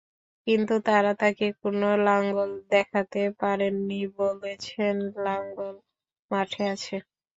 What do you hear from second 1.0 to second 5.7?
তাঁকে কোনো লাঙল দেখাতে পারেননি, বলেছেন লাঙল